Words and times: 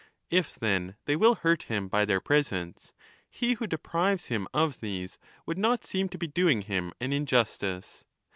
If 0.31 0.55
then 0.55 0.95
they 1.05 1.15
will 1.15 1.35
hurt 1.35 1.61
him 1.69 1.87
by 1.87 2.05
their 2.05 2.19
presence, 2.19 2.91
he 3.29 3.53
who 3.53 3.67
deprives 3.67 4.25
him 4.33 4.47
of 4.51 4.79
these 4.79 5.19
would 5.45 5.59
not 5.59 5.85
seem 5.85 6.09
to 6.09 6.17
be 6.17 6.25
doing 6.25 6.63
him 6.63 6.91
an 6.99 7.13
injustice. 7.13 8.03